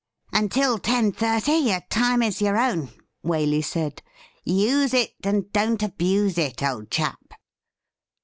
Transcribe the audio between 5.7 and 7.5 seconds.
abuse it, old chap.'